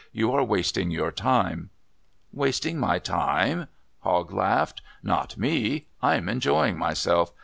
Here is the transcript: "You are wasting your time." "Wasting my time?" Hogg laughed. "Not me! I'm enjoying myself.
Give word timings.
"You 0.11 0.31
are 0.33 0.43
wasting 0.43 0.89
your 0.89 1.11
time." 1.11 1.69
"Wasting 2.33 2.79
my 2.79 2.97
time?" 2.97 3.67
Hogg 3.99 4.33
laughed. 4.33 4.81
"Not 5.03 5.37
me! 5.37 5.89
I'm 6.01 6.27
enjoying 6.27 6.75
myself. 6.75 7.31